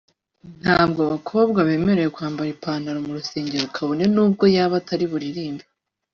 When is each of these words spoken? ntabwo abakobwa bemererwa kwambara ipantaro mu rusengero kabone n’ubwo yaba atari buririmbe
ntabwo 0.61 0.99
abakobwa 1.07 1.59
bemererwa 1.67 2.13
kwambara 2.15 2.49
ipantaro 2.55 2.97
mu 3.05 3.11
rusengero 3.17 3.65
kabone 3.75 4.03
n’ubwo 4.13 4.43
yaba 4.55 4.75
atari 4.81 5.05
buririmbe 5.11 5.63